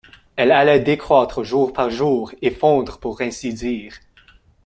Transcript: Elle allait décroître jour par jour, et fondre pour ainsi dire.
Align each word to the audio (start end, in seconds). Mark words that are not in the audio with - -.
Elle 0.35 0.51
allait 0.51 0.79
décroître 0.79 1.43
jour 1.43 1.73
par 1.73 1.91
jour, 1.91 2.31
et 2.41 2.49
fondre 2.49 2.97
pour 2.97 3.21
ainsi 3.21 3.53
dire. 3.53 3.99